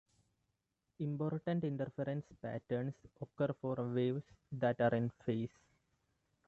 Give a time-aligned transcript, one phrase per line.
[0.97, 5.53] Important interference patterns occur for waves that are in phase.